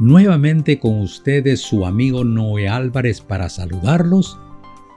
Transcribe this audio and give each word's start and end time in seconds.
Nuevamente 0.00 0.80
con 0.80 1.00
ustedes 1.00 1.60
su 1.60 1.86
amigo 1.86 2.24
Noé 2.24 2.68
Álvarez 2.68 3.20
para 3.20 3.48
saludarlos, 3.48 4.36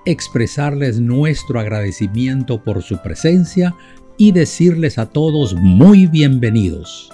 expresarles 0.05 0.99
nuestro 0.99 1.59
agradecimiento 1.59 2.63
por 2.63 2.81
su 2.81 2.97
presencia 3.03 3.75
y 4.17 4.31
decirles 4.31 4.97
a 4.97 5.05
todos 5.05 5.53
muy 5.53 6.07
bienvenidos. 6.07 7.11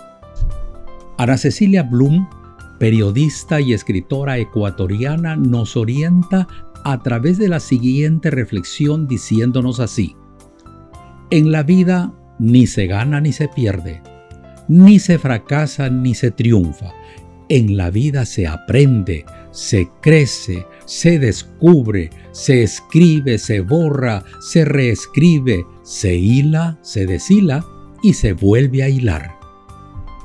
Ana 1.18 1.38
Cecilia 1.38 1.84
Blum, 1.84 2.26
periodista 2.80 3.60
y 3.60 3.74
escritora 3.74 4.38
ecuatoriana, 4.38 5.36
nos 5.36 5.76
orienta 5.76 6.48
a 6.86 7.04
través 7.04 7.38
de 7.38 7.50
la 7.50 7.60
siguiente 7.60 8.32
reflexión 8.32 9.08
diciéndonos 9.08 9.82
así. 9.82 10.16
En 11.32 11.52
la 11.52 11.64
vida 11.64 12.14
ni 12.40 12.66
se 12.66 12.88
gana 12.88 13.20
ni 13.20 13.34
se 13.34 13.50
pierde 13.50 14.02
ni 14.68 15.00
se 15.00 15.18
fracasa 15.18 15.90
ni 15.90 16.16
se 16.16 16.32
triunfa. 16.32 16.94
En 17.54 17.78
la 17.78 17.92
vida 17.92 18.26
se 18.26 18.48
aprende, 18.48 19.26
se 19.52 19.88
crece, 20.02 20.66
se 20.86 21.20
descubre, 21.20 22.10
se 22.32 22.64
escribe, 22.64 23.38
se 23.38 23.62
borra, 23.62 24.24
se 24.40 24.66
reescribe, 24.66 25.64
se 25.84 26.16
hila, 26.16 26.80
se 26.82 27.06
deshila 27.06 27.64
y 28.02 28.14
se 28.14 28.34
vuelve 28.34 28.82
a 28.82 28.90
hilar. 28.90 29.36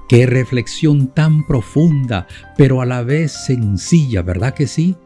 Qué 0.09 0.25
reflexión 0.25 1.09
tan 1.09 1.47
profunda, 1.47 2.27
pero 2.57 2.81
a 2.81 2.87
la 2.87 3.03
vez 3.03 3.31
sencilla, 3.45 4.23
¿verdad 4.23 4.55
que 4.55 4.67
sí? 4.67 4.97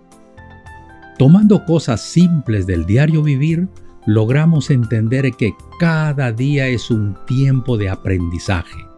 Tomando 1.18 1.64
cosas 1.64 2.02
simples 2.02 2.68
del 2.68 2.86
diario 2.86 3.24
vivir, 3.24 3.66
logramos 4.06 4.70
entender 4.70 5.32
que 5.32 5.54
cada 5.80 6.30
día 6.30 6.68
es 6.68 6.88
un 6.88 7.16
tiempo 7.26 7.76
de 7.76 7.88
aprendizaje 7.88 8.91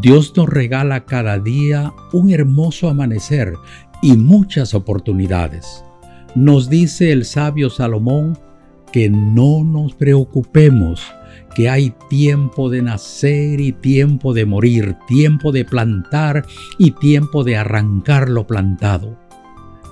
Dios 0.00 0.32
nos 0.34 0.48
regala 0.48 1.04
cada 1.04 1.38
día 1.38 1.92
un 2.12 2.30
hermoso 2.30 2.88
amanecer 2.88 3.54
y 4.00 4.16
muchas 4.16 4.72
oportunidades. 4.72 5.84
Nos 6.34 6.70
dice 6.70 7.12
el 7.12 7.26
sabio 7.26 7.68
Salomón 7.68 8.38
que 8.90 9.10
no 9.10 9.62
nos 9.62 9.94
preocupemos, 9.94 11.02
que 11.54 11.68
hay 11.68 11.94
tiempo 12.08 12.70
de 12.70 12.80
nacer 12.80 13.60
y 13.60 13.72
tiempo 13.72 14.32
de 14.32 14.46
morir, 14.46 14.96
tiempo 15.06 15.52
de 15.52 15.66
plantar 15.66 16.46
y 16.78 16.92
tiempo 16.92 17.44
de 17.44 17.58
arrancar 17.58 18.30
lo 18.30 18.46
plantado. 18.46 19.18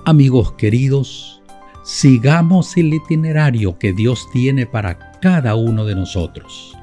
Amigos 0.05 0.53
queridos, 0.53 1.43
sigamos 1.83 2.75
el 2.75 2.91
itinerario 2.91 3.77
que 3.77 3.93
Dios 3.93 4.27
tiene 4.33 4.65
para 4.65 5.19
cada 5.19 5.53
uno 5.53 5.85
de 5.85 5.93
nosotros. 5.93 6.75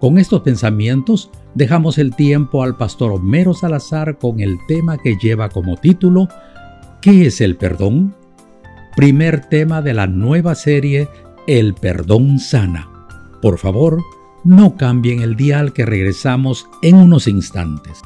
Con 0.00 0.18
estos 0.18 0.42
pensamientos, 0.42 1.30
dejamos 1.54 1.96
el 1.96 2.14
tiempo 2.14 2.62
al 2.62 2.76
pastor 2.76 3.12
Homero 3.12 3.54
Salazar 3.54 4.18
con 4.18 4.40
el 4.40 4.58
tema 4.68 4.98
que 4.98 5.16
lleva 5.16 5.48
como 5.48 5.76
título 5.76 6.28
¿Qué 7.00 7.26
es 7.26 7.40
el 7.40 7.56
perdón? 7.56 8.14
Primer 8.94 9.46
tema 9.46 9.80
de 9.80 9.94
la 9.94 10.06
nueva 10.06 10.54
serie 10.54 11.08
El 11.46 11.74
perdón 11.74 12.38
sana. 12.38 12.90
Por 13.40 13.58
favor, 13.58 14.02
no 14.44 14.76
cambien 14.76 15.22
el 15.22 15.34
dial 15.34 15.72
que 15.72 15.86
regresamos 15.86 16.68
en 16.82 16.96
unos 16.96 17.26
instantes. 17.26 18.02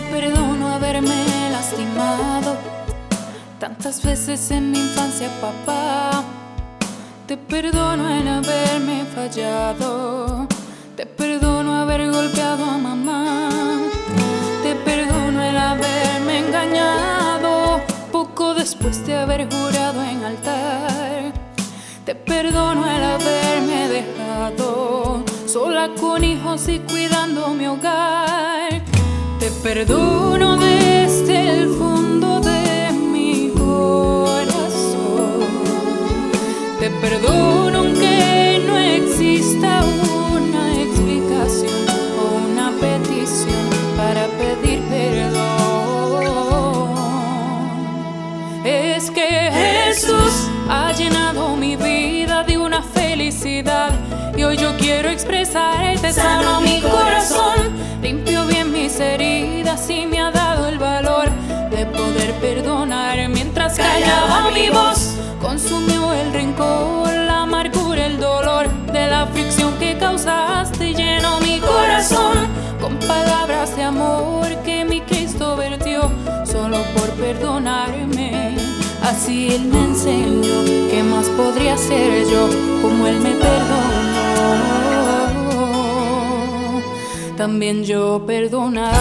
Te 0.00 0.06
perdono 0.06 0.72
haberme 0.72 1.50
lastimado 1.52 2.56
tantas 3.58 4.02
veces 4.02 4.50
en 4.50 4.70
mi 4.70 4.78
infancia, 4.78 5.28
papá. 5.42 6.24
Te 7.26 7.36
perdono 7.36 8.08
el 8.08 8.26
haberme 8.26 9.04
fallado. 9.14 10.48
Te 10.96 11.04
perdono 11.04 11.74
haber 11.74 12.10
golpeado 12.10 12.64
a 12.64 12.78
mamá. 12.78 13.50
Te 14.62 14.74
perdono 14.74 15.42
el 15.42 15.58
haberme 15.58 16.38
engañado 16.46 17.82
poco 18.10 18.54
después 18.54 19.06
de 19.06 19.16
haber 19.18 19.52
jurado 19.52 20.02
en 20.02 20.24
altar. 20.24 21.32
Te 22.06 22.14
perdono 22.14 22.86
el 22.86 23.04
haberme 23.04 23.88
dejado 23.88 25.24
sola 25.46 25.90
con 26.00 26.24
hijos 26.24 26.68
y 26.68 26.78
cuidando 26.78 27.48
mi 27.48 27.66
hogar. 27.66 28.59
Perdono 29.62 30.56
desde 30.56 31.60
el 31.60 31.68
fondo 31.76 32.40
de 32.40 32.92
mi 32.92 33.50
corazón. 33.50 35.44
Te 36.80 36.88
perdono 36.90 37.80
aunque 37.80 38.64
no 38.66 38.78
exista 38.78 39.84
una 40.32 40.80
explicación 40.80 41.86
o 42.18 42.22
una 42.50 42.72
petición 42.80 43.68
para 43.98 44.26
pedir 44.38 44.80
perdón. 44.88 45.44
Es 48.64 49.10
que 49.10 49.50
Jesús 49.52 50.48
ha 50.70 50.92
llenado 50.92 51.54
mi 51.56 51.76
vida 51.76 52.44
de 52.44 52.56
una 52.56 52.82
felicidad 52.82 53.92
y 54.34 54.42
hoy 54.42 54.56
yo 54.56 54.74
quiero 54.78 55.10
expresarte 55.10 56.14
sano 56.14 56.49
heridas 59.00 59.88
y 59.90 60.06
me 60.06 60.20
ha 60.20 60.30
dado 60.30 60.68
el 60.68 60.78
valor 60.78 61.28
de 61.70 61.86
poder 61.86 62.32
perdonar 62.34 63.28
mientras 63.28 63.76
callaba 63.76 64.50
mi 64.50 64.68
voz. 64.68 65.16
Consumió 65.40 66.12
el 66.12 66.32
rencor, 66.32 67.12
la 67.12 67.42
amargura, 67.42 68.06
el 68.06 68.18
dolor 68.18 68.68
de 68.92 69.06
la 69.06 69.22
aflicción 69.22 69.74
que 69.78 69.96
causaste 69.98 70.90
y 70.90 70.94
llenó 70.94 71.40
mi 71.40 71.58
corazón 71.60 72.48
con 72.80 72.96
palabras 72.98 73.74
de 73.76 73.84
amor 73.84 74.48
que 74.64 74.84
mi 74.84 75.00
Cristo 75.00 75.56
vertió 75.56 76.10
solo 76.44 76.78
por 76.94 77.08
perdonarme. 77.10 78.56
Así 79.02 79.54
Él 79.54 79.64
me 79.64 79.84
enseñó 79.84 80.90
que 80.90 81.02
más 81.02 81.26
podría 81.30 81.76
ser 81.78 82.24
yo 82.28 82.48
como 82.82 83.06
Él 83.06 83.20
me 83.20 83.30
perdonó 83.30 83.99
también 87.40 87.84
yo 87.84 88.22
perdonarte. 88.26 88.92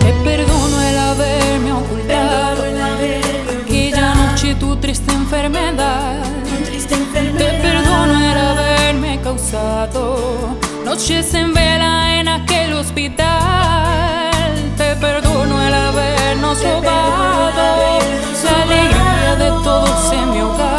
Te 0.00 0.12
perdono 0.24 0.80
el 0.80 0.96
haberme 0.96 1.72
ocultado 1.74 2.62
aquella 3.66 4.14
noche 4.14 4.54
tu 4.54 4.76
triste 4.76 5.12
enfermedad. 5.12 6.24
Te 7.36 7.48
perdono 7.64 8.14
el 8.30 8.38
haberme 8.38 9.20
causado 9.22 10.56
noches 10.86 11.34
en 11.34 11.52
vela 11.52 12.18
en 12.18 12.28
aquel 12.28 12.72
hospital. 12.72 14.32
Te 14.78 14.96
perdono 14.96 15.60
el 15.60 15.74
habernos 15.74 16.64
robado 16.64 17.98
la 18.42 18.62
alegría 18.62 19.36
de 19.36 19.50
todos 19.62 20.12
en 20.14 20.30
mi 20.30 20.40
hogar. 20.40 20.71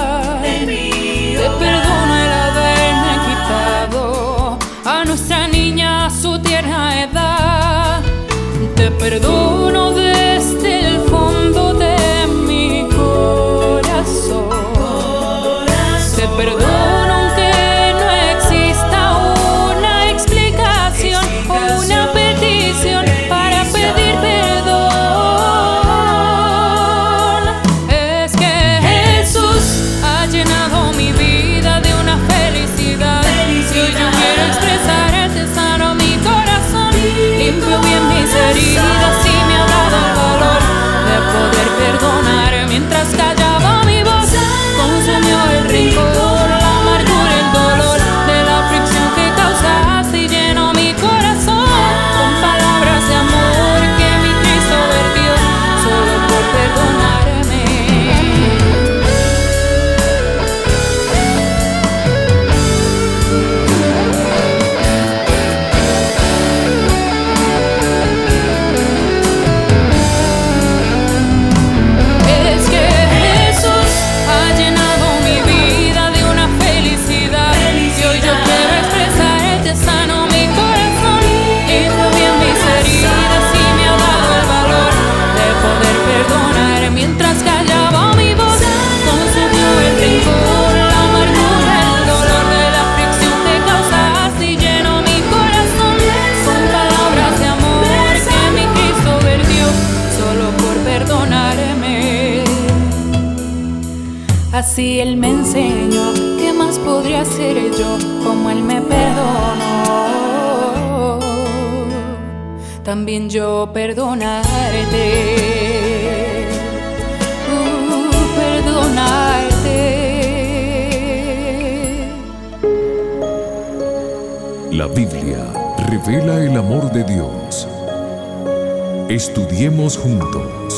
Estudiemos 129.13 129.95
juntos. 129.95 130.73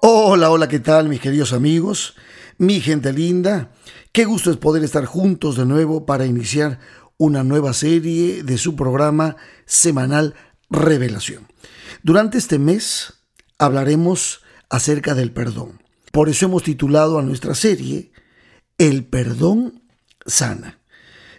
Hola, 0.00 0.50
hola, 0.50 0.68
¿qué 0.68 0.80
tal 0.80 1.10
mis 1.10 1.20
queridos 1.20 1.52
amigos? 1.52 2.14
Mi 2.56 2.80
gente 2.80 3.12
linda, 3.12 3.72
qué 4.10 4.24
gusto 4.24 4.50
es 4.50 4.56
poder 4.56 4.82
estar 4.84 5.04
juntos 5.04 5.58
de 5.58 5.66
nuevo 5.66 6.06
para 6.06 6.24
iniciar 6.24 6.80
una 7.18 7.44
nueva 7.44 7.74
serie 7.74 8.42
de 8.42 8.56
su 8.56 8.74
programa 8.74 9.36
semanal 9.66 10.34
Revelación. 10.70 11.46
Durante 12.02 12.38
este 12.38 12.58
mes 12.58 13.26
hablaremos 13.58 14.40
acerca 14.70 15.12
del 15.12 15.30
perdón. 15.30 15.82
Por 16.10 16.30
eso 16.30 16.46
hemos 16.46 16.62
titulado 16.62 17.18
a 17.18 17.22
nuestra 17.22 17.54
serie 17.54 18.12
El 18.78 19.04
perdón 19.04 19.82
sana. 20.24 20.78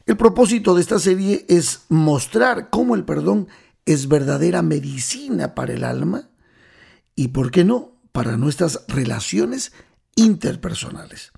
El 0.06 0.18
propósito 0.18 0.76
de 0.76 0.82
esta 0.82 1.00
serie 1.00 1.46
es 1.50 1.86
mostrar 1.90 2.70
cómo 2.70 2.94
el 2.94 3.06
perdón 3.06 3.48
es 3.86 4.08
verdadera 4.08 4.62
medicina 4.62 5.56
para 5.56 5.74
el 5.74 5.84
alma 5.84 6.30
y, 7.16 7.30
¿por 7.30 7.50
qué 7.50 7.64
no?, 7.64 8.00
para 8.12 8.38
nuestras 8.38 8.86
relaciones 8.88 9.74
interpersonales. 10.16 11.32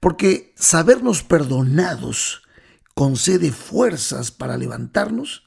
Porque 0.00 0.52
sabernos 0.56 1.22
perdonados 1.22 2.42
concede 2.94 3.52
fuerzas 3.52 4.32
para 4.32 4.58
levantarnos, 4.58 5.44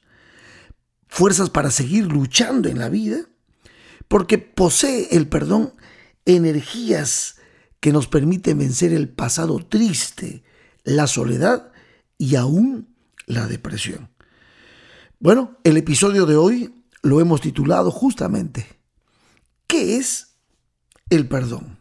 fuerzas 1.08 1.50
para 1.50 1.70
seguir 1.70 2.06
luchando 2.06 2.70
en 2.70 2.80
la 2.80 2.90
vida, 2.90 3.18
porque 4.08 4.38
posee 4.38 5.10
el 5.12 5.28
perdón 5.28 5.74
energías 6.26 7.36
que 7.82 7.92
nos 7.92 8.08
permiten 8.08 8.58
vencer 8.58 8.94
el 8.94 9.10
pasado 9.10 9.60
triste, 9.66 10.44
la 10.84 11.08
soledad 11.08 11.72
y 12.18 12.36
aún 12.36 12.96
la 13.26 13.48
depresión. 13.48 14.10
Bueno, 15.20 15.58
el 15.64 15.78
episodio 15.78 16.26
de 16.26 16.36
hoy 16.36 16.84
lo 17.02 17.22
hemos 17.22 17.42
titulado 17.42 17.92
justamente 17.92 18.78
¿Qué 19.68 19.98
es 19.98 20.38
el 21.10 21.28
perdón? 21.28 21.80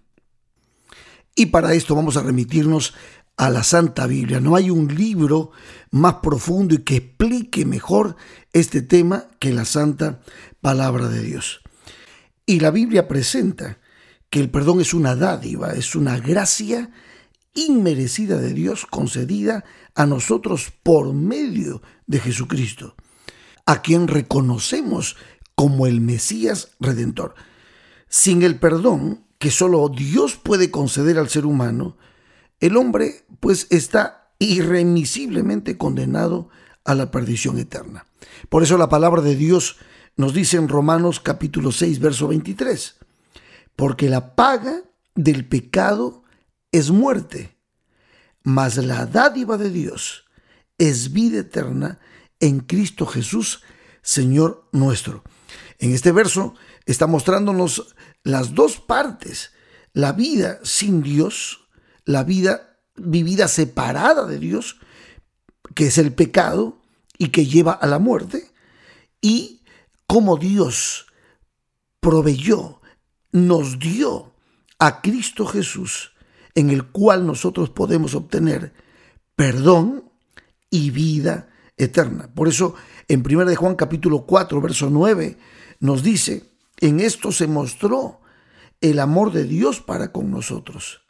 Y 1.35 1.47
para 1.47 1.75
esto 1.75 1.95
vamos 1.95 2.17
a 2.17 2.23
remitirnos 2.23 2.95
a 3.37 3.51
la 3.51 3.63
Santa 3.63 4.07
Biblia. 4.07 4.41
No 4.41 4.57
hay 4.57 4.71
un 4.71 4.95
libro 4.95 5.53
más 5.91 6.15
profundo 6.15 6.75
y 6.75 6.79
que 6.79 6.97
explique 6.97 7.65
mejor 7.65 8.17
este 8.53 8.83
tema 8.83 9.27
que 9.39 9.53
la 9.53 9.65
Santa 9.65 10.21
Palabra 10.61 11.09
de 11.09 11.23
Dios. 11.23 11.61
Y 12.45 12.61
la 12.61 12.71
Biblia 12.71 13.07
presenta 13.07 13.79
que 14.31 14.41
el 14.41 14.51
perdón 14.51 14.81
es 14.81 14.95
una 14.95 15.15
dádiva, 15.15 15.73
es 15.75 15.95
una 15.95 16.19
gracia 16.19 16.91
inmerecida 17.57 18.37
de 18.39 18.53
Dios 18.53 18.87
concedida 18.87 19.65
a 19.97 20.07
nosotros 20.07 20.73
por 20.85 21.13
medio 21.13 21.83
de 22.07 22.21
Jesucristo, 22.21 22.95
a 23.65 23.83
quien 23.83 24.07
reconocemos 24.07 25.17
como 25.57 25.87
el 25.87 26.01
Mesías 26.01 26.71
Redentor. 26.79 27.35
Sin 28.09 28.43
el 28.43 28.61
perdón 28.61 29.25
que 29.39 29.51
solo 29.51 29.89
Dios 29.89 30.37
puede 30.37 30.71
conceder 30.71 31.19
al 31.19 31.29
ser 31.29 31.47
humano, 31.47 31.97
el 32.61 32.77
hombre 32.77 33.25
pues 33.41 33.67
está 33.71 34.31
irremisiblemente 34.39 35.77
condenado 35.77 36.49
a 36.85 36.95
la 36.95 37.11
perdición 37.11 37.59
eterna. 37.59 38.07
Por 38.49 38.63
eso 38.63 38.79
la 38.79 38.89
palabra 38.89 39.23
de 39.23 39.35
Dios 39.35 39.77
nos 40.17 40.33
dice 40.33 40.57
en 40.57 40.69
Romanos 40.69 41.21
capítulo 41.21 41.73
6, 41.73 42.01
verso 42.01 42.29
23, 42.29 42.97
porque 43.75 44.09
la 44.09 44.35
paga 44.35 44.83
del 45.15 45.47
pecado 45.47 46.23
es 46.73 46.91
muerte, 46.91 47.57
mas 48.43 48.77
la 48.77 49.07
dádiva 49.07 49.57
de 49.57 49.71
Dios 49.71 50.25
es 50.79 51.13
vida 51.13 51.41
eterna 51.41 51.99
en 52.41 52.61
Cristo 52.61 53.07
Jesús, 53.07 53.63
Señor 54.03 54.69
nuestro. 54.73 55.25
En 55.79 55.93
este 55.93 56.13
verso 56.13 56.55
está 56.85 57.07
mostrándonos 57.07 57.95
las 58.23 58.55
dos 58.55 58.79
partes, 58.79 59.53
la 59.93 60.13
vida 60.13 60.61
sin 60.63 61.03
Dios, 61.03 61.69
la 62.05 62.25
vida 62.25 62.79
vivida 62.97 63.49
separada 63.49 64.27
de 64.27 64.39
Dios, 64.39 64.79
que 65.75 65.87
es 65.87 65.99
el 65.99 66.13
pecado 66.13 66.81
y 67.19 67.29
que 67.29 67.47
lleva 67.47 67.73
a 67.73 67.87
la 67.87 67.99
muerte, 67.99 68.51
y 69.21 69.63
cómo 70.07 70.37
Dios 70.37 71.07
proveyó, 72.01 72.81
nos 73.33 73.79
dio 73.79 74.35
a 74.79 75.01
Cristo 75.01 75.47
Jesús, 75.47 76.13
en 76.57 76.71
el 76.71 76.85
cual 76.87 77.25
nosotros 77.27 77.71
podemos 77.71 78.17
obtener 78.17 78.73
perdón 79.37 80.11
y 80.71 80.91
vida 80.91 81.49
eterna. 81.77 82.29
Por 82.35 82.49
eso 82.49 82.75
en 83.07 83.23
1 83.25 83.45
de 83.45 83.55
Juan 83.55 83.77
capítulo 83.77 84.27
4, 84.27 84.61
verso 84.61 84.91
9 84.91 85.39
nos 85.79 86.03
dice, 86.03 86.45
en 86.81 87.01
esto 87.01 87.31
se 87.31 87.47
mostró 87.47 88.21
el 88.81 88.99
amor 88.99 89.33
de 89.33 89.45
Dios 89.45 89.81
para 89.81 90.13
con 90.13 90.31
nosotros, 90.31 91.03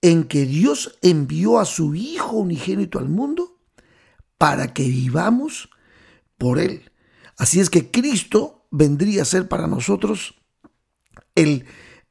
en 0.00 0.24
que 0.24 0.46
Dios 0.46 0.98
envió 1.02 1.58
a 1.58 1.64
su 1.64 1.94
Hijo 1.94 2.36
unigénito 2.36 2.98
al 2.98 3.08
mundo 3.08 3.58
para 4.38 4.72
que 4.72 4.84
vivamos 4.84 5.68
por 6.38 6.60
Él. 6.60 6.90
Así 7.36 7.58
es 7.58 7.70
que 7.70 7.90
Cristo 7.90 8.66
vendría 8.70 9.22
a 9.22 9.26
ser 9.26 9.48
para 9.48 9.66
nosotros 9.66 10.36
el 11.34 11.66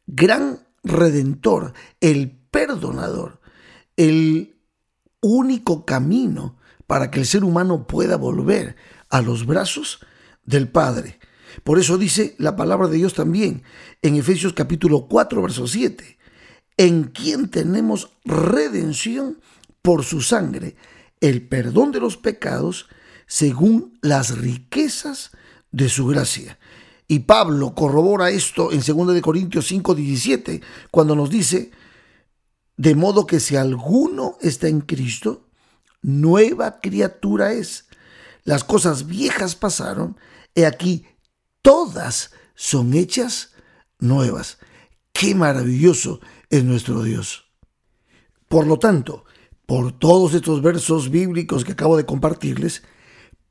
gran 0.06 0.68
redentor, 0.84 1.74
el 2.02 2.39
perdonador, 2.52 3.40
el 3.98 4.58
único 5.22 5.86
camino 5.86 6.58
para 6.88 7.12
que 7.12 7.20
el 7.20 7.26
ser 7.26 7.44
humano 7.44 7.86
pueda 7.88 8.18
volver 8.18 8.76
a 9.10 9.22
los 9.22 9.46
brazos 9.46 10.00
del 10.44 10.68
Padre. 10.70 11.20
Por 11.64 11.80
eso 11.80 11.98
dice 11.98 12.36
la 12.38 12.56
palabra 12.56 12.88
de 12.88 12.98
Dios 12.98 13.14
también 13.14 13.64
en 14.02 14.16
Efesios 14.16 14.54
capítulo 14.54 15.08
4, 15.08 15.42
verso 15.42 15.68
7, 15.68 16.18
en 16.78 17.06
quien 17.06 17.50
tenemos 17.50 18.14
redención 18.24 19.40
por 19.82 20.04
su 20.04 20.22
sangre, 20.22 20.76
el 21.22 21.48
perdón 21.48 21.92
de 21.92 22.00
los 22.00 22.18
pecados 22.18 22.88
según 23.28 23.98
las 24.02 24.38
riquezas 24.38 25.32
de 25.72 25.90
su 25.90 26.08
gracia. 26.08 26.58
Y 27.08 27.20
Pablo 27.20 27.74
corrobora 27.74 28.30
esto 28.30 28.72
en 28.72 28.82
2 28.86 29.14
de 29.14 29.22
Corintios 29.22 29.68
5, 29.68 29.96
17, 29.96 30.62
cuando 30.92 31.16
nos 31.16 31.30
dice, 31.30 31.72
de 32.80 32.96
modo 32.96 33.28
que 33.28 33.42
si 33.42 33.58
alguno 33.58 34.38
está 34.40 34.70
en 34.70 34.80
Cristo, 34.80 35.50
nueva 36.02 36.80
criatura 36.80 37.52
es. 37.52 37.90
las 38.46 38.64
cosas 38.64 39.06
viejas 39.06 39.54
pasaron, 39.54 40.16
y 40.56 40.64
aquí 40.64 41.06
todas 41.62 42.32
son 42.56 42.94
hechas 42.94 43.52
nuevas. 44.00 44.60
Qué 45.12 45.36
maravilloso 45.36 46.22
es 46.50 46.64
nuestro 46.64 47.04
Dios. 47.04 47.52
Por 48.48 48.66
lo 48.66 48.80
tanto, 48.80 49.26
por 49.66 49.92
todos 49.92 50.34
estos 50.34 50.62
versos 50.62 51.12
bíblicos 51.12 51.66
que 51.66 51.74
acabo 51.74 51.98
de 51.98 52.06
compartirles, 52.06 52.84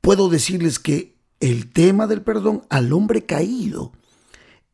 puedo 0.01 0.29
decirles 0.29 0.79
que 0.79 1.19
el 1.39 1.71
tema 1.71 2.07
del 2.07 2.23
perdón 2.23 2.65
al 2.71 2.91
hombre 2.93 3.27
caído 3.27 3.93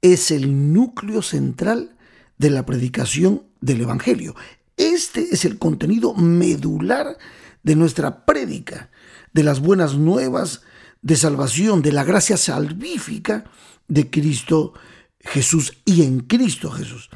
es 0.02 0.32
el 0.32 0.72
núcleo 0.72 1.22
central 1.22 1.95
de 2.38 2.50
la 2.50 2.66
predicación 2.66 3.44
del 3.62 3.82
Evangelio. 3.82 4.36
Este 4.78 5.30
es 5.32 5.46
el 5.46 5.58
contenido 5.58 6.14
medular 6.14 7.18
de 7.64 7.76
nuestra 7.76 8.26
prédica, 8.26 8.90
de 9.34 9.44
las 9.44 9.60
buenas 9.60 9.96
nuevas 9.96 10.62
de 11.02 11.16
salvación, 11.16 11.82
de 11.82 11.92
la 11.92 12.04
gracia 12.04 12.38
salvífica 12.38 13.46
de 13.88 14.10
Cristo 14.10 14.74
Jesús 15.20 15.78
y 15.86 16.04
en 16.04 16.22
Cristo 16.22 16.72
Jesús. 16.72 17.10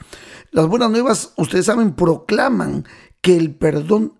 Las 0.51 0.67
buenas 0.67 0.89
nuevas, 0.89 1.33
ustedes 1.37 1.65
saben, 1.65 1.93
proclaman 1.93 2.85
que 3.21 3.37
el 3.37 3.53
perdón 3.55 4.13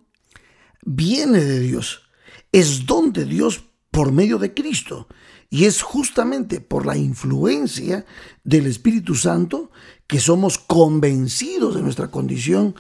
viene 0.84 1.44
de 1.44 1.60
Dios, 1.60 2.04
es 2.52 2.86
don 2.86 3.14
de 3.14 3.26
Dios 3.26 3.64
por 3.92 4.12
medio 4.12 4.38
de 4.38 4.54
Cristo. 4.54 5.08
Y 5.52 5.66
es 5.66 5.82
justamente 5.82 6.62
por 6.62 6.86
la 6.86 6.96
influencia 6.96 8.06
del 8.44 8.68
Espíritu 8.68 9.16
Santo 9.16 9.72
que 10.10 10.20
somos 10.20 10.58
convencidos 10.58 11.76
de 11.76 11.84
nuestra 11.84 12.10
condición 12.10 12.74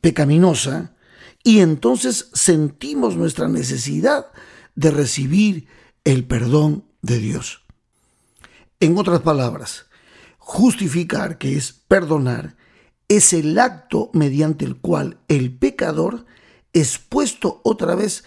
pecaminosa 0.00 0.94
y 1.42 1.58
entonces 1.58 2.30
sentimos 2.34 3.16
nuestra 3.16 3.48
necesidad 3.48 4.26
de 4.76 4.92
recibir 4.92 5.66
el 6.04 6.24
perdón 6.24 6.84
de 7.02 7.18
Dios. 7.18 7.62
En 8.78 8.96
otras 8.96 9.22
palabras, 9.22 9.86
justificar, 10.38 11.36
que 11.36 11.56
es 11.56 11.72
perdonar, 11.72 12.56
es 13.08 13.32
el 13.32 13.58
acto 13.58 14.10
mediante 14.12 14.64
el 14.64 14.76
cual 14.76 15.18
el 15.26 15.52
pecador 15.52 16.26
es 16.72 16.98
puesto 16.98 17.60
otra 17.64 17.96
vez 17.96 18.22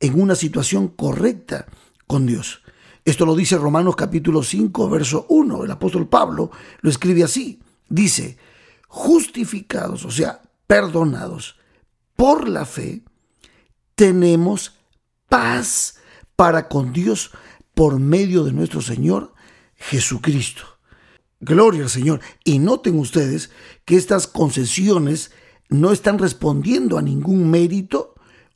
en 0.00 0.20
una 0.20 0.34
situación 0.34 0.88
correcta 0.88 1.66
con 2.08 2.26
Dios. 2.26 2.62
Esto 3.04 3.26
lo 3.26 3.36
dice 3.36 3.56
Romanos 3.58 3.94
capítulo 3.94 4.42
5, 4.42 4.90
verso 4.90 5.26
1. 5.28 5.62
El 5.62 5.70
apóstol 5.70 6.08
Pablo 6.08 6.50
lo 6.80 6.90
escribe 6.90 7.22
así. 7.22 7.61
Dice, 7.92 8.38
justificados, 8.88 10.06
o 10.06 10.10
sea, 10.10 10.40
perdonados 10.66 11.56
por 12.16 12.48
la 12.48 12.64
fe, 12.64 13.02
tenemos 13.94 14.78
paz 15.28 15.96
para 16.34 16.68
con 16.68 16.94
Dios 16.94 17.32
por 17.74 18.00
medio 18.00 18.44
de 18.44 18.52
nuestro 18.52 18.80
Señor 18.80 19.34
Jesucristo. 19.76 20.62
Gloria 21.38 21.82
al 21.82 21.90
Señor. 21.90 22.20
Y 22.44 22.60
noten 22.60 22.98
ustedes 22.98 23.50
que 23.84 23.96
estas 23.96 24.26
concesiones 24.26 25.30
no 25.68 25.92
están 25.92 26.18
respondiendo 26.18 26.96
a 26.96 27.02
ningún 27.02 27.50
mérito 27.50 28.14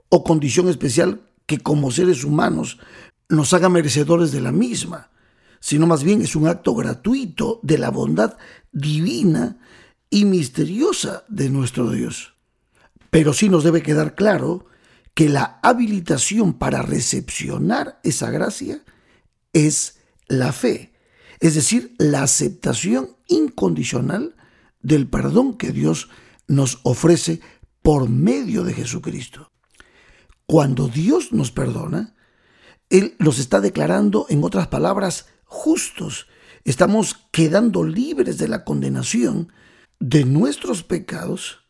o 0.08 0.24
condición 0.24 0.70
especial 0.70 1.20
que 1.44 1.58
como 1.58 1.90
seres 1.90 2.24
humanos 2.24 2.78
nos 3.28 3.52
haga 3.52 3.68
merecedores 3.68 4.32
de 4.32 4.40
la 4.40 4.52
misma, 4.52 5.10
sino 5.60 5.86
más 5.86 6.04
bien 6.04 6.22
es 6.22 6.36
un 6.36 6.46
acto 6.46 6.74
gratuito 6.74 7.60
de 7.62 7.78
la 7.78 7.90
bondad 7.90 8.36
divina 8.72 9.58
y 10.10 10.24
misteriosa 10.24 11.24
de 11.28 11.50
nuestro 11.50 11.90
Dios. 11.90 12.34
Pero 13.10 13.32
sí 13.32 13.48
nos 13.48 13.64
debe 13.64 13.82
quedar 13.82 14.14
claro 14.14 14.66
que 15.14 15.28
la 15.28 15.58
habilitación 15.62 16.54
para 16.54 16.82
recepcionar 16.82 18.00
esa 18.02 18.30
gracia 18.30 18.84
es 19.52 19.98
la 20.28 20.52
fe, 20.52 20.92
es 21.40 21.54
decir, 21.54 21.94
la 21.98 22.22
aceptación 22.22 23.16
incondicional 23.26 24.36
del 24.82 25.08
perdón 25.08 25.56
que 25.56 25.72
Dios 25.72 26.10
nos 26.46 26.80
ofrece 26.82 27.40
por 27.82 28.08
medio 28.08 28.64
de 28.64 28.74
Jesucristo. 28.74 29.52
Cuando 30.46 30.88
Dios 30.88 31.32
nos 31.32 31.50
perdona, 31.50 32.14
Él 32.90 33.14
los 33.18 33.38
está 33.38 33.60
declarando, 33.60 34.26
en 34.28 34.44
otras 34.44 34.68
palabras, 34.68 35.26
justos. 35.46 36.26
Estamos 36.64 37.26
quedando 37.32 37.84
libres 37.84 38.38
de 38.38 38.48
la 38.48 38.64
condenación 38.64 39.52
de 39.98 40.24
nuestros 40.24 40.82
pecados 40.82 41.60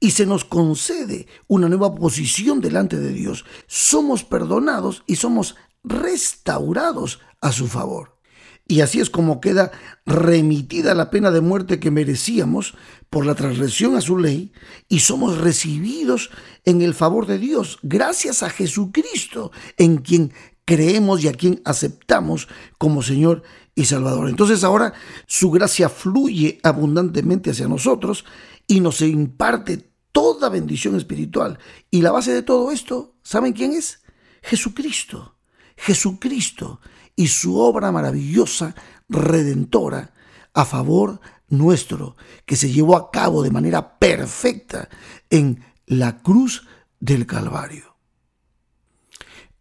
y 0.00 0.10
se 0.10 0.26
nos 0.26 0.44
concede 0.44 1.26
una 1.46 1.68
nueva 1.68 1.94
posición 1.94 2.60
delante 2.60 2.98
de 2.98 3.12
Dios. 3.12 3.44
Somos 3.66 4.24
perdonados 4.24 5.04
y 5.06 5.16
somos 5.16 5.56
restaurados 5.84 7.20
a 7.40 7.52
su 7.52 7.68
favor. 7.68 8.18
Y 8.66 8.80
así 8.80 9.00
es 9.00 9.10
como 9.10 9.40
queda 9.40 9.70
remitida 10.06 10.94
la 10.94 11.10
pena 11.10 11.30
de 11.30 11.40
muerte 11.40 11.78
que 11.78 11.90
merecíamos 11.90 12.74
por 13.10 13.26
la 13.26 13.34
transgresión 13.34 13.96
a 13.96 14.00
su 14.00 14.16
ley 14.18 14.52
y 14.88 15.00
somos 15.00 15.38
recibidos 15.38 16.30
en 16.64 16.80
el 16.80 16.94
favor 16.94 17.26
de 17.26 17.38
Dios 17.38 17.78
gracias 17.82 18.42
a 18.42 18.50
Jesucristo, 18.50 19.52
en 19.76 19.98
quien 19.98 20.32
creemos 20.64 21.22
y 21.22 21.28
a 21.28 21.32
quien 21.32 21.60
aceptamos 21.64 22.48
como 22.78 23.02
Señor 23.02 23.42
y 23.74 23.84
Salvador. 23.84 24.28
Entonces 24.28 24.64
ahora 24.64 24.92
su 25.26 25.50
gracia 25.50 25.88
fluye 25.88 26.60
abundantemente 26.62 27.50
hacia 27.50 27.68
nosotros 27.68 28.24
y 28.66 28.80
nos 28.80 29.00
imparte 29.00 29.90
toda 30.12 30.48
bendición 30.48 30.96
espiritual. 30.96 31.58
Y 31.90 32.02
la 32.02 32.12
base 32.12 32.32
de 32.32 32.42
todo 32.42 32.70
esto, 32.70 33.16
¿saben 33.22 33.52
quién 33.52 33.72
es? 33.72 34.02
Jesucristo. 34.42 35.36
Jesucristo 35.76 36.80
y 37.16 37.28
su 37.28 37.58
obra 37.58 37.90
maravillosa, 37.90 38.74
redentora, 39.08 40.14
a 40.54 40.64
favor 40.64 41.20
nuestro, 41.48 42.16
que 42.46 42.56
se 42.56 42.70
llevó 42.70 42.96
a 42.96 43.10
cabo 43.10 43.42
de 43.42 43.50
manera 43.50 43.98
perfecta 43.98 44.88
en 45.28 45.64
la 45.86 46.22
cruz 46.22 46.66
del 47.00 47.26
Calvario. 47.26 47.91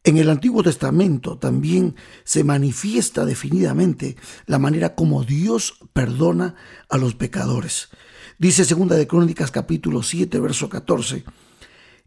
En 0.03 0.17
el 0.17 0.31
Antiguo 0.31 0.63
Testamento 0.63 1.37
también 1.37 1.95
se 2.23 2.43
manifiesta 2.43 3.23
definidamente 3.23 4.15
la 4.47 4.57
manera 4.57 4.95
como 4.95 5.23
Dios 5.23 5.75
perdona 5.93 6.55
a 6.89 6.97
los 6.97 7.13
pecadores. 7.13 7.89
Dice 8.39 8.65
segunda 8.65 8.95
de 8.95 9.05
Crónicas 9.05 9.51
capítulo 9.51 10.01
7 10.01 10.39
verso 10.39 10.69
14, 10.69 11.23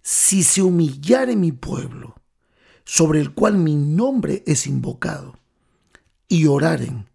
si 0.02 0.42
se 0.42 0.62
humillare 0.62 1.36
mi 1.36 1.52
pueblo, 1.52 2.16
sobre 2.84 3.20
el 3.20 3.32
cual 3.32 3.58
mi 3.58 3.76
nombre 3.76 4.42
es 4.44 4.66
invocado, 4.66 5.38
y 6.26 6.46
oraren, 6.46 7.08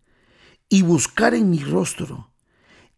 y 0.69 0.83
buscaren 0.83 1.49
mi 1.49 1.59
rostro, 1.59 2.31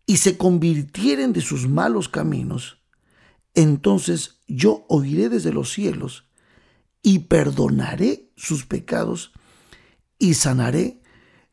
y 0.05 0.17
se 0.17 0.37
convirtieren 0.37 1.33
de 1.33 1.41
sus 1.41 1.67
malos 1.67 2.09
caminos, 2.09 2.77
entonces 3.55 4.39
yo 4.47 4.85
oiré 4.87 5.29
desde 5.29 5.51
los 5.51 5.73
cielos, 5.73 6.30
y 7.01 7.19
perdonaré 7.19 8.31
sus 8.35 8.65
pecados, 8.65 9.31
y 10.19 10.35
sanaré 10.35 11.01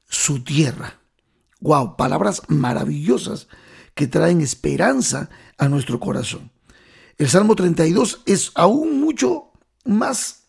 su 0.04 0.44
tierra. 0.44 1.00
Wow, 1.60 1.96
palabras 1.96 2.42
maravillosas 2.48 3.48
que 3.94 4.06
traen 4.06 4.40
esperanza 4.40 5.30
a 5.56 5.68
nuestro 5.68 5.98
corazón. 5.98 6.52
El 7.16 7.28
Salmo 7.28 7.56
32 7.56 8.22
es 8.26 8.52
aún 8.54 9.00
mucho 9.00 9.52
más 9.84 10.48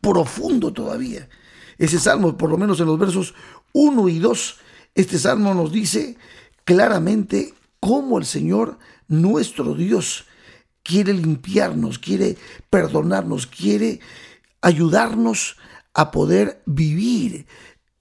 profundo 0.00 0.72
todavía. 0.72 1.28
Ese 1.76 2.00
salmo, 2.00 2.36
por 2.36 2.50
lo 2.50 2.58
menos 2.58 2.80
en 2.80 2.86
los 2.86 2.98
versos 2.98 3.34
1 3.72 4.08
y 4.08 4.18
2, 4.18 4.56
este 4.94 5.18
salmo 5.18 5.54
nos 5.54 5.70
dice 5.70 6.16
claramente 6.64 7.54
cómo 7.78 8.18
el 8.18 8.24
Señor, 8.24 8.78
nuestro 9.06 9.74
Dios, 9.74 10.26
quiere 10.88 11.12
limpiarnos, 11.12 11.98
quiere 11.98 12.38
perdonarnos, 12.70 13.46
quiere 13.46 14.00
ayudarnos 14.62 15.58
a 15.92 16.10
poder 16.10 16.62
vivir 16.64 17.46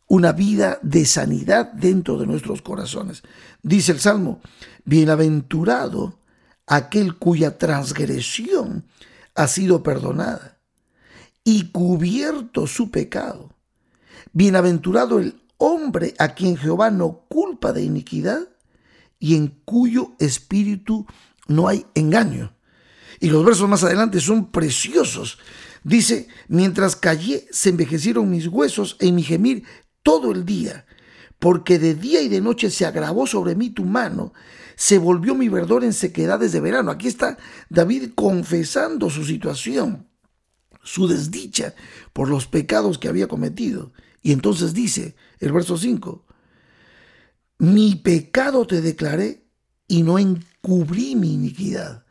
una 0.07 0.31
vida 0.31 0.79
de 0.81 1.05
sanidad 1.05 1.73
dentro 1.73 2.17
de 2.17 2.25
nuestros 2.25 2.61
corazones. 2.61 3.23
Dice 3.61 3.91
el 3.91 3.99
Salmo, 3.99 4.39
bienaventurado 4.85 6.17
aquel 6.65 7.17
cuya 7.17 7.57
transgresión 7.57 8.85
ha 9.35 9.47
sido 9.47 9.83
perdonada 9.83 10.57
y 11.43 11.71
cubierto 11.71 12.67
su 12.67 12.89
pecado. 12.89 13.53
Bienaventurado 14.31 15.19
el 15.19 15.41
hombre 15.57 16.13
a 16.19 16.29
quien 16.35 16.55
Jehová 16.55 16.89
no 16.89 17.25
culpa 17.27 17.73
de 17.73 17.83
iniquidad 17.83 18.47
y 19.19 19.35
en 19.35 19.59
cuyo 19.65 20.13
espíritu 20.19 21.05
no 21.49 21.67
hay 21.67 21.85
engaño. 21.93 22.56
Y 23.19 23.29
los 23.29 23.43
versos 23.43 23.67
más 23.67 23.83
adelante 23.83 24.19
son 24.19 24.51
preciosos. 24.51 25.39
Dice, 25.83 26.27
mientras 26.47 26.95
callé, 26.95 27.47
se 27.51 27.69
envejecieron 27.69 28.29
mis 28.29 28.47
huesos, 28.47 28.97
en 28.99 29.15
mi 29.15 29.23
gemir 29.23 29.63
todo 30.03 30.31
el 30.31 30.45
día, 30.45 30.85
porque 31.39 31.79
de 31.79 31.95
día 31.95 32.21
y 32.21 32.29
de 32.29 32.41
noche 32.41 32.69
se 32.69 32.85
agravó 32.85 33.27
sobre 33.27 33.55
mí 33.55 33.69
tu 33.69 33.85
mano, 33.85 34.33
se 34.75 34.97
volvió 34.97 35.33
mi 35.33 35.49
verdor 35.49 35.83
en 35.83 35.93
sequedades 35.93 36.51
de 36.51 36.59
verano. 36.59 36.91
Aquí 36.91 37.07
está 37.07 37.37
David 37.69 38.11
confesando 38.15 39.09
su 39.09 39.25
situación, 39.25 40.07
su 40.83 41.07
desdicha 41.07 41.73
por 42.13 42.29
los 42.29 42.47
pecados 42.47 42.97
que 42.97 43.07
había 43.07 43.27
cometido. 43.27 43.93
Y 44.21 44.31
entonces 44.33 44.73
dice 44.73 45.15
el 45.39 45.51
verso 45.51 45.77
5, 45.77 46.25
mi 47.59 47.95
pecado 47.95 48.67
te 48.67 48.81
declaré 48.81 49.47
y 49.87 50.03
no 50.03 50.19
encubrí 50.19 51.15
mi 51.15 51.33
iniquidad. 51.33 52.05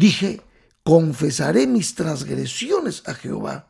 Dije, 0.00 0.40
confesaré 0.82 1.66
mis 1.66 1.94
transgresiones 1.94 3.02
a 3.06 3.12
Jehová 3.12 3.68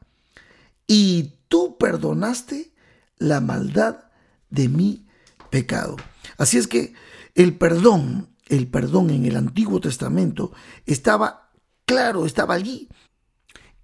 y 0.86 1.32
tú 1.48 1.76
perdonaste 1.76 2.72
la 3.18 3.40
maldad 3.40 4.04
de 4.48 4.68
mi 4.68 5.08
pecado. 5.50 5.96
Así 6.38 6.56
es 6.56 6.68
que 6.68 6.94
el 7.34 7.58
perdón, 7.58 8.28
el 8.46 8.68
perdón 8.68 9.10
en 9.10 9.24
el 9.24 9.34
Antiguo 9.34 9.80
Testamento 9.80 10.52
estaba 10.86 11.50
claro, 11.84 12.24
estaba 12.24 12.54
allí. 12.54 12.88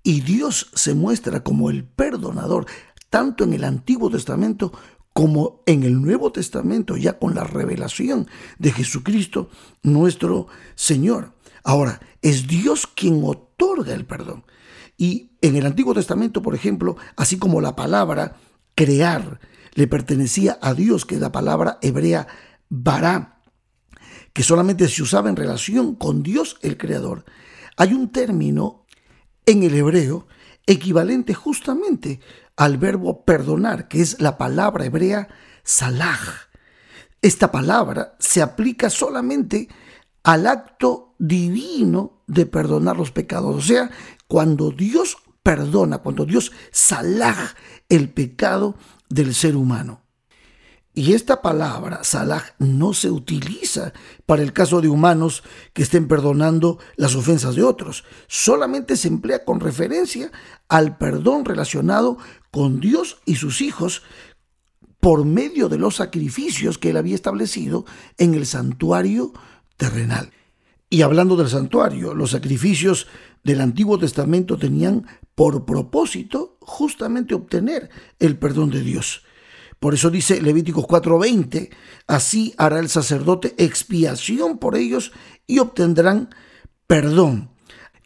Y 0.05 0.21
Dios 0.21 0.71
se 0.73 0.95
muestra 0.95 1.43
como 1.43 1.69
el 1.69 1.83
perdonador, 1.83 2.67
tanto 3.11 3.43
en 3.43 3.55
el 3.55 3.65
Antiguo 3.65 4.09
Testamento 4.09 4.73
como 5.13 5.65
en 5.67 5.83
el 5.83 6.01
Nuevo 6.01 6.31
Testamento, 6.31 6.97
ya 6.97 7.19
con 7.19 7.35
la 7.35 7.43
revelación 7.43 8.29
de 8.61 8.71
Jesucristo, 8.71 9.51
nuestro 9.83 10.47
Señor. 10.77 11.36
Ahora, 11.67 11.99
es 12.23 12.47
Dios 12.47 12.87
quien 12.87 13.23
otorga 13.25 13.93
el 13.93 14.07
perdón. 14.07 14.45
Y 14.97 15.33
en 15.41 15.57
el 15.57 15.67
Antiguo 15.67 15.95
Testamento, 15.95 16.41
por 16.41 16.55
ejemplo, 16.55 16.97
así 17.17 17.39
como 17.39 17.61
la 17.61 17.75
palabra 17.75 18.37
crear 18.77 19.41
le 19.75 19.89
pertenecía 19.89 20.61
a 20.63 20.75
Dios, 20.75 21.05
que 21.05 21.17
es 21.17 21.21
la 21.21 21.33
palabra 21.33 21.79
hebrea 21.83 22.29
bará, 22.69 23.41
que 24.33 24.45
solamente 24.45 24.87
se 24.87 25.03
usaba 25.03 25.29
en 25.29 25.35
relación 25.35 25.97
con 25.97 26.23
Dios 26.23 26.57
el 26.63 26.79
Creador. 26.79 27.25
Hay 27.77 27.95
un 27.95 28.13
término 28.13 28.87
en 29.45 29.65
el 29.65 29.75
hebreo 29.75 30.29
equivalente 30.67 31.35
justamente 31.35 32.21
al 32.57 32.79
verbo 32.79 33.25
perdonar, 33.25 33.89
que 33.89 34.03
es 34.03 34.21
la 34.21 34.39
palabra 34.39 34.85
hebrea 34.85 35.27
salah. 35.65 36.21
Esta 37.23 37.51
palabra 37.51 38.15
se 38.21 38.41
aplica 38.41 38.89
solamente 38.89 39.69
al 40.27 40.49
acto 40.49 41.15
divino 41.21 42.25
de 42.27 42.47
perdonar 42.47 42.97
los 42.97 43.13
pecados. 43.13 43.55
O 43.55 43.61
sea, 43.61 43.93
cuando 44.27 44.73
Dios 44.73 45.19
perdona, 45.45 45.99
cuando 45.99 46.25
Dios 46.27 46.51
salah 46.73 47.55
el 47.89 48.09
pecado 48.09 48.75
del 49.09 49.37
ser 49.37 49.55
humano. 49.55 50.03
Y 50.95 51.13
esta 51.13 51.43
palabra, 51.43 52.03
salah, 52.03 52.43
no 52.59 52.93
se 52.93 53.09
utiliza 53.09 53.93
para 54.25 54.43
el 54.43 54.53
caso 54.53 54.81
de 54.81 54.89
humanos 54.89 55.45
que 55.73 55.85
estén 55.85 56.09
perdonando 56.09 56.81
las 56.97 57.15
ofensas 57.15 57.55
de 57.55 57.63
otros. 57.63 58.03
Solamente 58.27 58.97
se 58.97 59.07
emplea 59.07 59.45
con 59.45 59.61
referencia 59.61 60.33
al 60.69 60.99
perdón 60.99 61.45
relacionado 61.45 62.19
con 62.51 62.81
Dios 62.81 63.19
y 63.27 63.37
sus 63.37 63.61
hijos 63.61 64.03
por 64.99 65.25
medio 65.25 65.69
de 65.69 65.79
los 65.79 65.95
sacrificios 65.95 66.79
que 66.79 66.91
él 66.91 66.97
había 66.97 67.15
establecido 67.15 67.85
en 68.19 68.35
el 68.35 68.45
santuario 68.45 69.33
terrenal. 69.77 70.33
Y 70.89 71.03
hablando 71.03 71.37
del 71.37 71.49
santuario, 71.49 72.15
los 72.15 72.31
sacrificios 72.31 73.09
del 73.43 73.61
Antiguo 73.61 73.99
Testamento 73.99 74.57
tenían 74.57 75.07
por 75.35 75.65
propósito 75.65 76.59
justamente 76.61 77.35
obtener 77.35 77.91
el 78.19 78.39
perdón 78.39 78.71
de 78.71 78.83
Dios. 78.83 79.23
Por 79.79 79.95
eso 79.95 80.11
dice 80.11 80.41
Levíticos 80.41 80.87
4:20, 80.87 81.71
así 82.07 82.55
hará 82.57 82.79
el 82.79 82.89
sacerdote 82.89 83.55
expiación 83.59 84.59
por 84.59 84.77
ellos 84.77 85.13
y 85.47 85.59
obtendrán 85.59 86.31
perdón. 86.87 87.51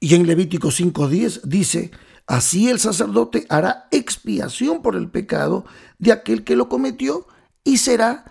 Y 0.01 0.15
en 0.15 0.27
Levítico 0.27 0.71
5:10 0.71 1.43
dice, 1.45 1.91
así 2.27 2.69
el 2.69 2.81
sacerdote 2.81 3.47
hará 3.49 3.89
expiación 3.93 4.83
por 4.83 4.97
el 4.97 5.11
pecado 5.11 5.65
de 5.99 6.13
aquel 6.13 6.45
que 6.45 6.57
lo 6.57 6.69
cometió 6.69 7.27
y 7.63 7.77
será 7.77 8.25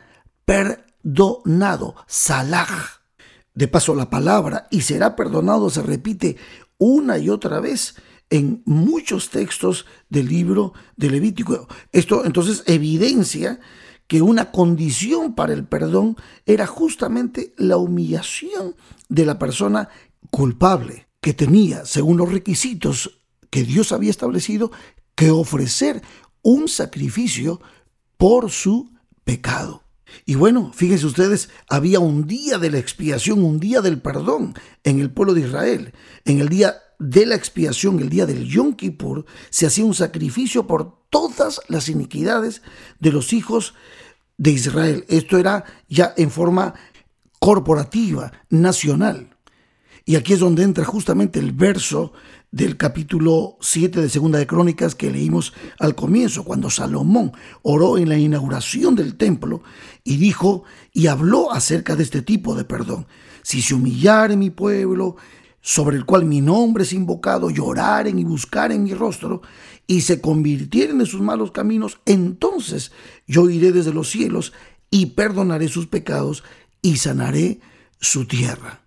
perdonado. 0.46 1.96
Salah. 2.08 2.99
De 3.60 3.68
paso, 3.68 3.94
la 3.94 4.10
palabra 4.10 4.70
y 4.72 4.84
será 4.84 5.18
perdonado 5.18 5.70
se 5.70 5.82
repite 5.82 6.38
una 6.78 7.18
y 7.18 7.30
otra 7.30 7.60
vez 7.60 7.96
en 8.30 8.62
muchos 8.64 9.32
textos 9.32 9.86
del 10.08 10.30
libro 10.30 10.72
de 10.96 11.10
Levítico. 11.10 11.68
Esto 11.92 12.24
entonces 12.24 12.64
evidencia 12.68 13.60
que 14.08 14.22
una 14.22 14.54
condición 14.54 15.36
para 15.36 15.52
el 15.52 15.68
perdón 15.68 16.16
era 16.46 16.68
justamente 16.68 17.54
la 17.58 17.76
humillación 17.76 18.78
de 19.10 19.26
la 19.26 19.38
persona 19.38 19.90
culpable, 20.32 21.10
que 21.20 21.34
tenía, 21.34 21.86
según 21.86 22.16
los 22.16 22.32
requisitos 22.32 23.20
que 23.50 23.66
Dios 23.66 23.92
había 23.92 24.12
establecido, 24.12 24.72
que 25.16 25.32
ofrecer 25.32 26.02
un 26.44 26.70
sacrificio 26.70 27.60
por 28.16 28.52
su 28.52 28.90
pecado. 29.26 29.84
Y 30.26 30.36
bueno, 30.36 30.72
fíjense 30.74 31.06
ustedes, 31.06 31.50
había 31.70 32.00
un 32.00 32.28
día 32.28 32.58
de 32.58 32.72
la 32.72 32.78
expiación, 32.78 33.44
un 33.44 33.60
día 33.60 33.82
del 33.82 34.02
perdón 34.02 34.54
en 34.84 35.00
el 35.00 35.12
pueblo 35.12 35.34
de 35.34 35.42
Israel. 35.42 35.94
En 36.26 36.40
el 36.40 36.50
día 36.50 36.76
de 37.00 37.26
la 37.26 37.36
expiación, 37.36 38.00
el 38.00 38.10
día 38.10 38.26
del 38.26 38.46
Yom 38.46 38.74
Kippur, 38.74 39.26
se 39.50 39.66
hacía 39.66 39.86
un 39.86 39.94
sacrificio 39.94 40.68
por 40.68 41.00
todas 41.10 41.62
las 41.68 41.90
iniquidades 41.90 42.62
de 43.00 43.12
los 43.12 43.34
hijos 43.34 43.74
de 44.38 44.52
Israel. 44.52 45.06
Esto 45.08 45.38
era 45.38 45.66
ya 45.88 46.14
en 46.18 46.30
forma 46.30 46.74
corporativa, 47.40 48.32
nacional. 48.50 49.36
Y 50.06 50.16
aquí 50.16 50.34
es 50.34 50.40
donde 50.40 50.64
entra 50.64 50.86
justamente 50.86 51.40
el 51.40 51.52
verso 51.52 52.14
del 52.52 52.78
capítulo 52.78 53.58
7 53.62 54.02
de 54.02 54.10
Segunda 54.10 54.40
de 54.40 54.48
Crónicas 54.48 54.96
que 54.96 55.12
leímos 55.12 55.54
al 55.78 55.96
comienzo, 55.96 56.44
cuando 56.44 56.70
Salomón 56.70 57.32
oró 57.62 57.98
en 57.98 58.10
la 58.10 58.18
inauguración 58.18 58.96
del 58.96 59.16
templo 59.16 59.62
y 60.04 60.18
dijo 60.18 60.64
y 60.92 61.08
habló 61.08 61.52
acerca 61.52 61.96
de 61.96 62.04
este 62.04 62.22
tipo 62.22 62.56
de 62.56 62.64
perdón. 62.64 63.06
Si 63.44 63.62
se 63.62 63.76
humillare 63.76 64.36
mi 64.36 64.50
pueblo, 64.50 65.16
sobre 65.62 65.98
el 65.98 66.06
cual 66.06 66.26
mi 66.26 66.42
nombre 66.42 66.84
es 66.84 66.94
invocado, 66.94 67.50
lloraren 67.50 68.18
y 68.18 68.24
buscaren 68.24 68.84
mi 68.84 68.94
rostro, 68.94 69.42
y 69.86 70.02
se 70.02 70.22
convirtieren 70.22 71.00
en 71.00 71.06
sus 71.06 71.22
malos 71.22 71.52
caminos, 71.52 72.00
entonces 72.06 72.92
yo 73.28 73.50
iré 73.50 73.72
desde 73.72 73.94
los 73.94 74.10
cielos 74.10 74.54
y 74.90 75.08
perdonaré 75.08 75.68
sus 75.68 75.88
pecados 75.88 76.44
y 76.82 76.98
sanaré 76.98 77.60
su 78.00 78.26
tierra. 78.26 78.82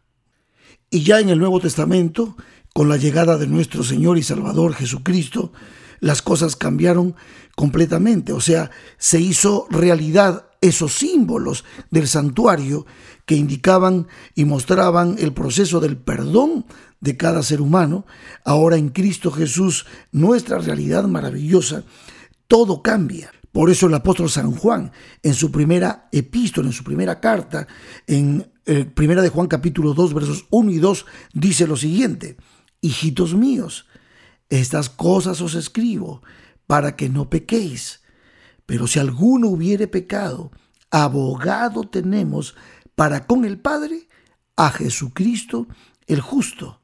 Y 0.91 1.03
ya 1.03 1.21
en 1.21 1.29
el 1.29 1.39
Nuevo 1.39 1.61
Testamento, 1.61 2.37
con 2.73 2.89
la 2.89 2.97
llegada 2.97 3.37
de 3.39 3.47
nuestro 3.47 3.83
Señor 3.83 4.19
y 4.19 4.23
Salvador 4.23 4.75
Jesucristo, 4.75 5.53
las 6.01 6.23
cosas 6.23 6.57
cambiaron 6.57 7.15
completamente, 7.55 8.33
o 8.33 8.41
sea, 8.41 8.71
se 8.99 9.21
hizo 9.21 9.67
realidad 9.71 10.47
esos 10.61 10.93
símbolos 10.95 11.65
del 11.91 12.09
santuario 12.09 12.87
que 13.27 13.37
indicaban 13.37 14.07
y 14.35 14.45
mostraban 14.45 15.17
el 15.19 15.33
proceso 15.33 15.81
del 15.81 15.97
perdón 15.97 16.65
de 17.01 17.17
cada 17.17 17.43
ser 17.43 17.61
humano, 17.61 18.07
ahora 18.45 18.77
en 18.77 18.89
Cristo 18.89 19.31
Jesús, 19.31 19.87
nuestra 20.13 20.59
realidad 20.59 21.05
maravillosa, 21.05 21.85
todo 22.47 22.83
cambia. 22.83 23.33
Por 23.51 23.71
eso 23.71 23.87
el 23.87 23.95
apóstol 23.95 24.31
San 24.31 24.53
Juan, 24.53 24.93
en 25.23 25.35
su 25.35 25.51
primera 25.51 26.09
epístola, 26.11 26.69
en 26.69 26.73
su 26.73 26.85
primera 26.85 27.21
carta, 27.21 27.67
en 28.07 28.51
eh, 28.65 28.85
primera 28.85 29.21
de 29.21 29.29
Juan 29.29 29.49
capítulo 29.49 29.93
2, 29.95 30.15
versos 30.15 30.47
1 30.51 30.71
y 30.71 30.79
2, 30.79 31.07
dice 31.35 31.67
lo 31.67 31.77
siguiente, 31.77 32.37
hijitos 32.83 33.35
míos, 33.35 33.87
estas 34.51 34.91
cosas 34.91 35.41
os 35.41 35.55
escribo 35.55 36.23
para 36.67 36.95
que 36.95 37.09
no 37.09 37.31
pequéis. 37.31 38.03
Pero 38.67 38.87
si 38.87 38.99
alguno 38.99 39.49
hubiere 39.49 39.89
pecado, 39.89 40.51
abogado 40.91 41.85
tenemos 41.85 42.55
para 42.95 43.27
con 43.27 43.47
el 43.47 43.59
Padre 43.59 44.09
a 44.57 44.71
Jesucristo 44.71 45.67
el 46.07 46.21
justo. 46.21 46.83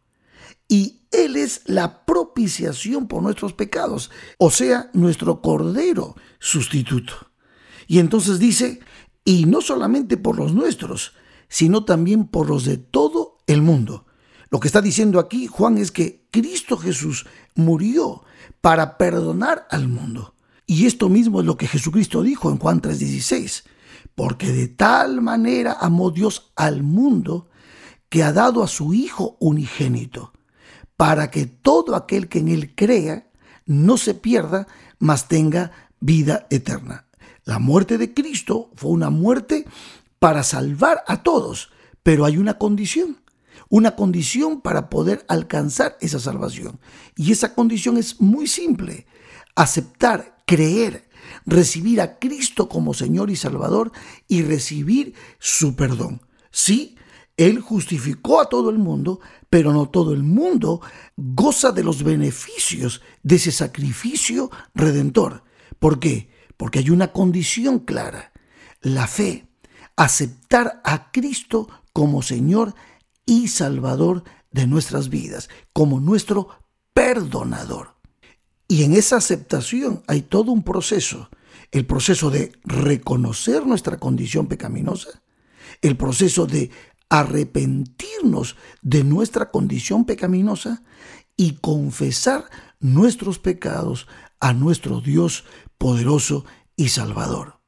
Y 0.67 1.07
Él 1.11 1.37
es 1.37 1.63
la 1.67 2.05
propiciación 2.07 3.09
por 3.09 3.23
nuestros 3.23 3.53
pecados, 3.53 4.11
o 4.39 4.51
sea, 4.51 4.91
nuestro 4.93 5.41
Cordero 5.41 6.15
sustituto. 6.39 7.33
Y 7.87 7.99
entonces 7.99 8.39
dice, 8.39 8.81
y 9.25 9.47
no 9.47 9.61
solamente 9.61 10.17
por 10.17 10.37
los 10.37 10.55
nuestros, 10.55 11.13
sino 11.49 11.85
también 11.85 12.29
por 12.29 12.49
los 12.49 12.65
de 12.65 12.77
todo 12.77 13.39
el 13.47 13.63
mundo. 13.63 14.07
Lo 14.51 14.61
que 14.61 14.69
está 14.69 14.81
diciendo 14.81 15.19
aquí 15.19 15.47
Juan 15.47 15.79
es 15.79 15.91
que 15.91 16.27
Cristo 16.31 16.77
Jesús 16.77 17.27
murió 17.55 18.23
para 18.61 18.97
perdonar 18.97 19.67
al 19.71 19.89
mundo. 19.89 20.35
Y 20.67 20.87
esto 20.87 21.09
mismo 21.09 21.41
es 21.41 21.47
lo 21.47 21.57
que 21.57 21.67
Jesucristo 21.67 22.23
dijo 22.23 22.51
en 22.51 22.59
Juan 22.59 22.81
3:16 22.81 23.65
porque 24.19 24.51
de 24.51 24.67
tal 24.67 25.21
manera 25.21 25.77
amó 25.81 26.11
Dios 26.11 26.51
al 26.57 26.83
mundo 26.83 27.49
que 28.09 28.25
ha 28.25 28.33
dado 28.33 28.65
a 28.65 28.67
su 28.67 28.93
Hijo 28.93 29.37
unigénito, 29.39 30.33
para 30.97 31.31
que 31.31 31.47
todo 31.47 31.95
aquel 31.95 32.29
que 32.29 32.41
en 32.41 32.49
él 32.49 32.75
crea 32.75 33.31
no 33.65 33.97
se 33.97 34.15
pierda, 34.15 34.67
mas 34.99 35.29
tenga 35.29 35.71
vida 36.01 36.49
eterna. 36.51 37.07
La 37.45 37.61
muerte 37.61 37.97
de 37.97 38.13
Cristo 38.13 38.73
fue 38.75 38.91
una 38.91 39.11
muerte 39.11 39.67
para 40.19 40.43
salvar 40.43 41.05
a 41.07 41.23
todos, 41.23 41.71
pero 42.03 42.25
hay 42.25 42.39
una 42.39 42.59
condición. 42.59 43.19
Una 43.69 43.97
condición 43.97 44.61
para 44.61 44.89
poder 44.89 45.25
alcanzar 45.29 45.97
esa 46.01 46.19
salvación. 46.19 46.81
Y 47.17 47.33
esa 47.33 47.55
condición 47.55 47.97
es 47.97 48.21
muy 48.21 48.47
simple. 48.47 49.07
Aceptar, 49.55 50.39
creer, 50.47 51.09
recibir 51.45 52.01
a 52.01 52.19
Cristo 52.19 52.69
como 52.69 52.95
Señor 52.95 53.31
y 53.31 53.37
Salvador 53.37 53.93
y 54.27 54.43
recibir 54.43 55.15
su 55.39 55.77
perdón. 55.77 56.23
Sí, 56.51 56.97
Él 57.37 57.61
justificó 57.61 58.41
a 58.41 58.49
todo 58.49 58.71
el 58.71 58.79
mundo, 58.79 59.21
pero 59.51 59.73
no 59.73 59.89
todo 59.89 60.13
el 60.13 60.23
mundo 60.23 60.81
goza 61.17 61.73
de 61.73 61.85
los 61.85 62.03
beneficios 62.03 63.03
de 63.23 63.37
ese 63.37 63.53
sacrificio 63.53 64.51
redentor. 64.75 65.45
¿Por 65.79 66.01
qué? 66.01 66.31
Porque 66.57 66.81
hay 66.81 66.91
una 66.91 67.13
condición 67.13 67.81
clara, 67.81 68.33
la 68.81 69.07
fe, 69.07 69.49
aceptar 69.97 70.81
a 70.85 71.11
Cristo 71.11 71.69
como 71.93 72.23
Señor 72.23 72.75
y 73.29 73.49
Salvador 73.49 74.25
de 74.51 74.67
nuestras 74.67 75.11
vidas, 75.11 75.51
como 75.75 76.01
nuestro 76.01 76.49
perdonador. 76.95 77.95
Y 78.67 78.85
en 78.85 78.95
esa 78.95 79.17
aceptación 79.17 80.03
hay 80.07 80.23
todo 80.23 80.51
un 80.51 80.63
proceso, 80.63 81.29
el 81.71 81.85
proceso 81.85 82.31
de 82.31 82.53
reconocer 82.65 83.67
nuestra 83.67 83.99
condición 83.99 84.47
pecaminosa, 84.47 85.23
el 85.83 85.99
proceso 85.99 86.47
de 86.47 86.71
arrepentirnos 87.11 88.57
de 88.81 89.05
nuestra 89.05 89.51
condición 89.51 90.07
pecaminosa 90.07 90.83
y 91.37 91.57
confesar 91.57 92.47
nuestros 92.81 93.39
pecados 93.39 94.07
a 94.41 94.55
nuestro 94.55 95.03
Dios 95.03 95.45
poderoso 95.77 96.47
y 96.77 96.89
salvador. 96.89 97.61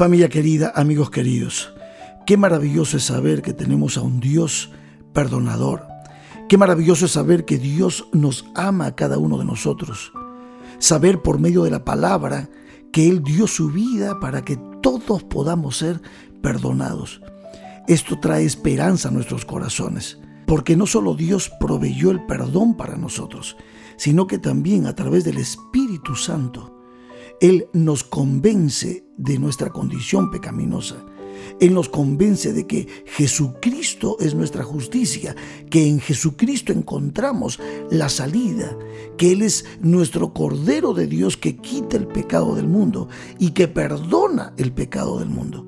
Familia 0.00 0.30
querida, 0.30 0.72
amigos 0.76 1.10
queridos, 1.10 1.74
qué 2.24 2.38
maravilloso 2.38 2.96
es 2.96 3.04
saber 3.04 3.42
que 3.42 3.52
tenemos 3.52 3.98
a 3.98 4.00
un 4.00 4.18
Dios 4.18 4.70
perdonador. 5.12 5.86
Qué 6.48 6.56
maravilloso 6.56 7.04
es 7.04 7.10
saber 7.10 7.44
que 7.44 7.58
Dios 7.58 8.08
nos 8.14 8.46
ama 8.54 8.86
a 8.86 8.96
cada 8.96 9.18
uno 9.18 9.36
de 9.36 9.44
nosotros. 9.44 10.10
Saber 10.78 11.20
por 11.20 11.38
medio 11.38 11.64
de 11.64 11.70
la 11.70 11.84
palabra 11.84 12.48
que 12.94 13.10
Él 13.10 13.22
dio 13.22 13.46
su 13.46 13.72
vida 13.72 14.18
para 14.20 14.42
que 14.42 14.58
todos 14.80 15.22
podamos 15.22 15.76
ser 15.76 16.00
perdonados. 16.40 17.20
Esto 17.86 18.18
trae 18.18 18.46
esperanza 18.46 19.08
a 19.08 19.12
nuestros 19.12 19.44
corazones, 19.44 20.18
porque 20.46 20.78
no 20.78 20.86
solo 20.86 21.14
Dios 21.14 21.52
proveyó 21.60 22.10
el 22.10 22.24
perdón 22.24 22.74
para 22.74 22.96
nosotros, 22.96 23.54
sino 23.98 24.26
que 24.26 24.38
también 24.38 24.86
a 24.86 24.94
través 24.94 25.24
del 25.24 25.36
Espíritu 25.36 26.16
Santo 26.16 26.79
él 27.40 27.68
nos 27.72 28.04
convence 28.04 29.04
de 29.16 29.38
nuestra 29.38 29.70
condición 29.70 30.30
pecaminosa. 30.30 31.06
Él 31.58 31.72
nos 31.72 31.88
convence 31.88 32.52
de 32.52 32.66
que 32.66 32.86
Jesucristo 33.06 34.18
es 34.20 34.34
nuestra 34.34 34.62
justicia, 34.62 35.34
que 35.70 35.86
en 35.86 36.00
Jesucristo 36.00 36.72
encontramos 36.72 37.58
la 37.90 38.10
salida, 38.10 38.76
que 39.16 39.32
Él 39.32 39.40
es 39.40 39.64
nuestro 39.80 40.34
Cordero 40.34 40.92
de 40.92 41.06
Dios 41.06 41.38
que 41.38 41.56
quita 41.56 41.96
el 41.96 42.06
pecado 42.06 42.54
del 42.54 42.68
mundo 42.68 43.08
y 43.38 43.52
que 43.52 43.68
perdona 43.68 44.52
el 44.58 44.72
pecado 44.72 45.18
del 45.18 45.30
mundo. 45.30 45.66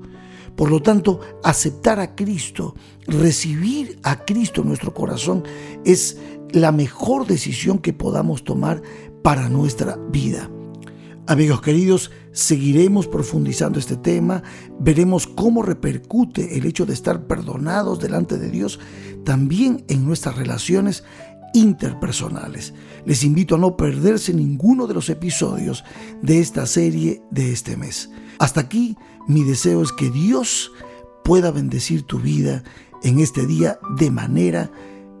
Por 0.55 0.69
lo 0.69 0.83
tanto, 0.83 1.21
aceptar 1.43 1.99
a 1.99 2.13
Cristo, 2.13 2.75
recibir 3.07 3.97
a 4.03 4.23
Cristo 4.25 4.61
en 4.61 4.67
nuestro 4.67 4.93
corazón 4.93 5.43
es 5.85 6.19
la 6.51 6.71
mejor 6.71 7.25
decisión 7.25 7.79
que 7.79 7.93
podamos 7.93 8.43
tomar 8.43 8.83
para 9.23 9.49
nuestra 9.49 9.97
vida. 10.11 10.51
Amigos 11.25 11.61
queridos, 11.61 12.11
seguiremos 12.33 13.07
profundizando 13.07 13.79
este 13.79 13.95
tema, 13.95 14.43
veremos 14.77 15.25
cómo 15.25 15.63
repercute 15.63 16.57
el 16.57 16.65
hecho 16.65 16.85
de 16.85 16.93
estar 16.93 17.27
perdonados 17.27 17.99
delante 17.99 18.37
de 18.37 18.49
Dios 18.49 18.77
también 19.23 19.85
en 19.87 20.05
nuestras 20.05 20.35
relaciones 20.35 21.05
interpersonales. 21.53 22.73
Les 23.05 23.23
invito 23.23 23.55
a 23.55 23.57
no 23.57 23.77
perderse 23.77 24.33
ninguno 24.33 24.85
de 24.85 24.95
los 24.95 25.09
episodios 25.09 25.85
de 26.21 26.41
esta 26.41 26.65
serie 26.65 27.21
de 27.31 27.53
este 27.53 27.77
mes. 27.77 28.09
Hasta 28.39 28.59
aquí, 28.59 28.97
mi 29.25 29.43
deseo 29.43 29.81
es 29.81 29.93
que 29.93 30.09
Dios 30.09 30.73
pueda 31.23 31.51
bendecir 31.51 32.03
tu 32.03 32.19
vida 32.19 32.63
en 33.01 33.19
este 33.21 33.47
día 33.47 33.79
de 33.97 34.11
manera 34.11 34.71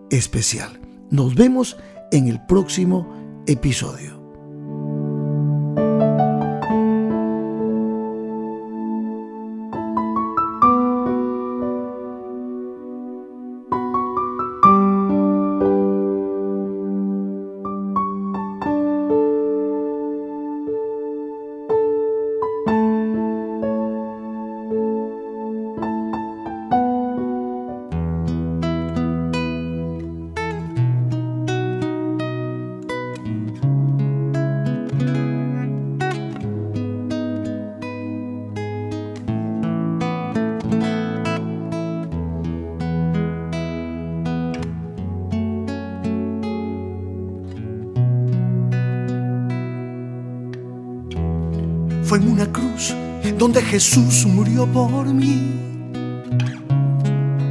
especial. 0.09 0.81
Nos 1.09 1.35
vemos 1.35 1.77
en 2.11 2.27
el 2.27 2.45
próximo 2.45 3.43
episodio. 3.47 4.22
Fue 52.05 52.17
en 52.17 52.27
una 52.27 52.51
cruz 52.51 52.93
donde 53.37 53.61
Jesús 53.61 54.25
murió 54.25 54.65
por 54.67 55.05
mí. 55.05 55.53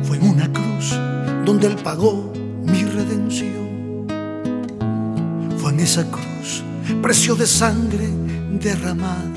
Fue 0.02 0.18
en 0.18 0.28
una 0.28 0.52
cruz 0.52 0.98
donde 1.44 1.68
Él 1.68 1.76
pagó 1.82 2.32
mi 2.62 2.84
redención. 2.84 4.06
Fue 5.56 5.72
en 5.72 5.80
esa 5.80 6.04
cruz 6.10 6.62
precio 7.00 7.34
de 7.34 7.46
sangre 7.46 8.08
derramada. 8.60 9.32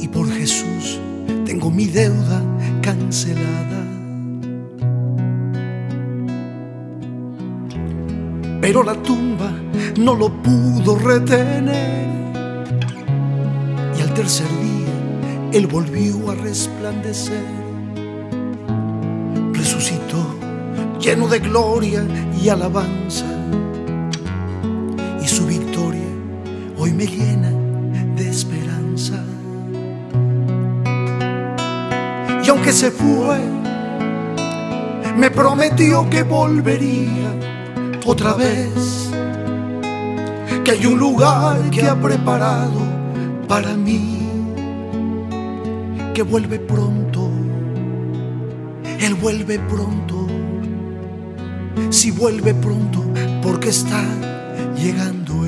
Y 0.00 0.08
por 0.08 0.30
Jesús 0.32 0.98
tengo 1.44 1.70
mi 1.70 1.86
deuda 1.86 2.42
cancelada. 2.80 3.84
Pero 8.60 8.82
la 8.82 8.94
tumba 9.02 9.52
no 9.98 10.14
lo 10.14 10.42
pudo 10.42 10.96
retener 10.96 12.19
tercer 14.20 14.48
día 14.60 15.50
Él 15.50 15.66
volvió 15.66 16.30
a 16.30 16.34
resplandecer. 16.34 17.42
Resucitó 19.54 20.36
lleno 21.00 21.26
de 21.26 21.38
gloria 21.38 22.06
y 22.38 22.50
alabanza. 22.50 23.24
Y 25.22 25.26
su 25.26 25.46
victoria 25.46 26.10
hoy 26.76 26.92
me 26.92 27.06
llena 27.06 27.50
de 28.14 28.28
esperanza. 28.28 29.24
Y 32.44 32.48
aunque 32.50 32.72
se 32.72 32.90
fue, 32.90 33.38
me 35.16 35.30
prometió 35.30 36.10
que 36.10 36.24
volvería 36.24 37.32
otra 38.04 38.34
vez. 38.34 39.08
Que 40.62 40.72
hay 40.72 40.84
un 40.84 40.98
lugar 40.98 41.70
que 41.70 41.88
ha 41.88 41.98
preparado 41.98 42.99
para 43.50 43.74
mí, 43.74 44.20
que 46.14 46.22
vuelve 46.22 46.60
pronto, 46.60 47.28
Él 49.00 49.14
vuelve 49.14 49.58
pronto, 49.58 50.28
si 51.90 52.12
vuelve 52.12 52.54
pronto, 52.54 53.02
porque 53.42 53.70
está 53.70 54.04
llegando 54.76 55.44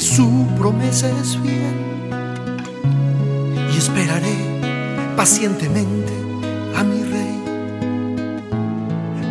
su 0.00 0.46
promesa 0.56 1.08
es 1.20 1.36
fiel. 1.38 1.74
Y 3.72 3.78
esperaré 3.78 4.36
pacientemente 5.16 6.12
a 6.76 6.84
mi 6.84 7.02
Rey. 7.02 7.42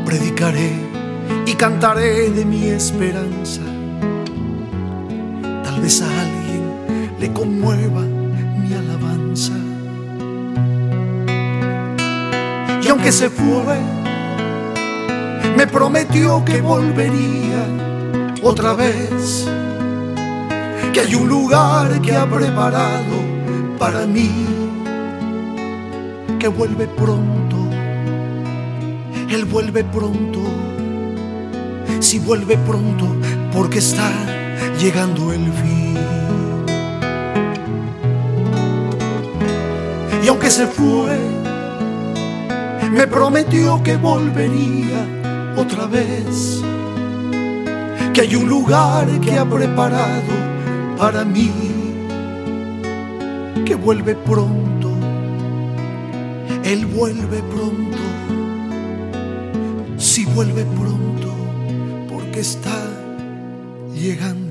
Predicaré 0.06 0.72
y 1.46 1.54
cantaré 1.54 2.30
de 2.32 2.46
mi 2.46 2.66
esperanza. 2.66 3.62
Tal 5.64 5.82
vez 5.82 6.02
a 6.02 6.22
alguien 6.22 7.16
le 7.20 7.32
conmueva 7.32 8.02
mi 8.02 8.74
alabanza. 8.74 9.54
Y 12.84 12.88
aunque 12.90 13.12
se 13.12 13.30
fue, 13.30 13.78
me 15.56 15.68
prometió 15.68 16.44
que 16.46 16.62
volvería 16.62 17.66
otra 18.44 18.74
vez, 18.74 19.48
que 20.98 21.02
hay 21.02 21.14
un 21.14 21.30
lugar 21.30 22.02
que 22.02 22.16
ha 22.16 22.26
preparado 22.26 23.18
para 23.78 24.08
mí, 24.08 24.32
que 26.40 26.48
vuelve 26.48 26.88
pronto, 26.88 27.56
Él 29.30 29.46
vuelve 29.46 29.84
pronto, 29.84 30.40
si 32.00 32.18
vuelve 32.18 32.58
pronto, 32.58 33.16
porque 33.54 33.78
está 33.78 34.10
llegando 34.80 35.32
el 35.34 35.54
fin. 35.54 35.98
Y 40.24 40.28
aunque 40.28 40.50
se 40.50 40.66
fue, 40.66 41.16
me 42.90 43.06
prometió 43.06 43.84
que 43.84 43.98
volvería 43.98 45.06
otra 45.56 45.86
vez, 45.86 46.64
que 48.16 48.22
hay 48.22 48.36
un 48.36 48.50
lugar 48.50 49.08
que 49.20 49.38
ha 49.38 49.46
preparado 49.46 50.57
para 50.98 51.24
mí, 51.24 51.52
que 53.66 53.76
vuelve 53.76 54.16
pronto, 54.16 54.90
Él 56.64 56.86
vuelve 56.88 57.42
pronto, 57.44 57.98
si 59.98 60.26
vuelve 60.26 60.66
pronto, 60.66 61.34
porque 62.10 62.40
está 62.40 62.84
llegando 63.94 64.47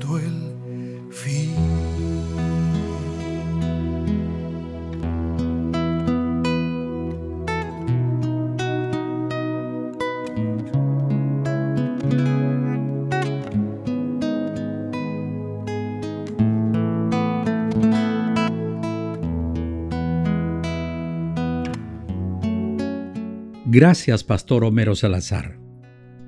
Gracias, 23.79 24.23
Pastor 24.23 24.63
Homero 24.63 24.95
Salazar. 24.95 25.59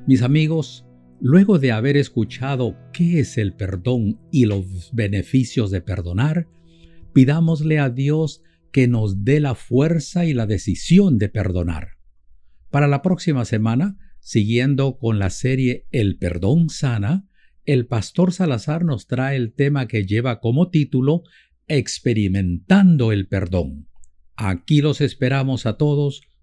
Mis 0.05 0.21
amigos, 0.21 0.85
luego 1.19 1.57
de 1.57 1.71
haber 1.71 1.97
escuchado 1.97 2.77
qué 2.93 3.21
es 3.21 3.39
el 3.39 3.55
perdón 3.55 4.19
y 4.31 4.45
los 4.45 4.91
beneficios 4.93 5.71
de 5.71 5.81
perdonar, 5.81 6.47
pidámosle 7.11 7.79
a 7.79 7.89
Dios 7.89 8.43
que 8.71 8.87
nos 8.87 9.23
dé 9.25 9.39
la 9.39 9.55
fuerza 9.55 10.25
y 10.25 10.35
la 10.35 10.45
decisión 10.45 11.17
de 11.17 11.29
perdonar. 11.29 11.93
Para 12.69 12.87
la 12.87 13.01
próxima 13.01 13.45
semana, 13.45 13.97
siguiendo 14.19 14.99
con 14.99 15.17
la 15.17 15.31
serie 15.31 15.87
El 15.89 16.19
perdón 16.19 16.69
sana, 16.69 17.27
el 17.65 17.87
pastor 17.87 18.31
Salazar 18.31 18.85
nos 18.85 19.07
trae 19.07 19.37
el 19.37 19.53
tema 19.53 19.87
que 19.87 20.05
lleva 20.05 20.39
como 20.39 20.69
título 20.69 21.23
Experimentando 21.67 23.11
el 23.11 23.27
perdón. 23.27 23.87
Aquí 24.35 24.81
los 24.81 25.01
esperamos 25.01 25.65
a 25.65 25.77
todos 25.77 26.28